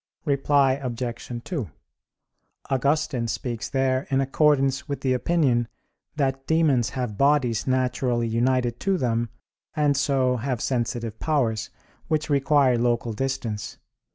[0.25, 1.43] Reply Obj.
[1.43, 1.69] 2:
[2.71, 5.67] Augustine speaks there in accordance with the opinion
[6.15, 9.29] that demons have bodies naturally united to them,
[9.75, 11.69] and so have sensitive powers,
[12.07, 13.77] which require local distance.